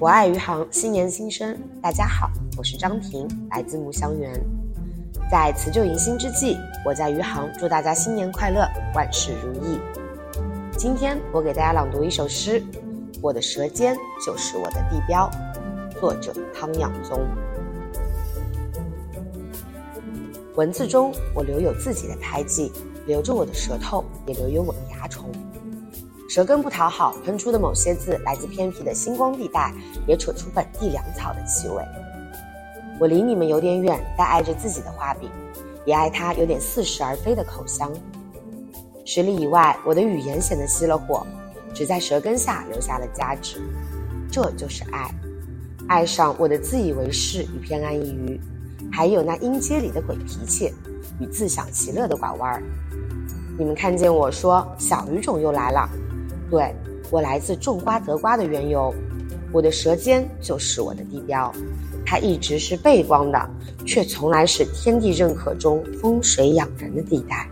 [0.00, 4.38] 我爱余杭，新年新生，大家好，我是张婷，来自木香园。
[5.30, 9.78] 在辞旧迎新之际，我在余杭祝大家新年快乐，万事如意。
[10.76, 12.60] 今天我给大家朗读一首诗，
[13.22, 15.30] 《我的舌尖就是我的地标》，
[16.00, 17.20] 作者汤养宗。
[20.56, 22.70] 文字中我留有自己的胎记，
[23.06, 25.30] 留着我的舌头，也留有我的牙虫。
[26.28, 29.72] 舌根不讨好，喷出的某些字来自偏僻的星光地带，
[30.06, 31.82] 也扯出本地粮草的气味。
[32.98, 35.28] 我离你们有点远，但爱着自己的画笔，
[35.84, 37.92] 也爱它有点似是而非的口香。
[39.04, 41.26] 十里以外，我的语言显得熄了火，
[41.74, 43.60] 只在舌根下留下了价值。
[44.30, 45.14] 这就是爱，
[45.88, 48.40] 爱上我的自以为是与偏安一隅，
[48.90, 50.72] 还有那音阶里的鬼脾气
[51.20, 52.62] 与自享其乐的拐弯儿。
[53.58, 55.88] 你们看见我说小语种又来了。
[56.50, 56.74] 对
[57.10, 58.92] 我来自种瓜得瓜的缘由，
[59.52, 61.52] 我的舌尖就是我的地标，
[62.04, 63.50] 它一直是背光的，
[63.84, 67.48] 却从来是天地认可中风水养人的地带。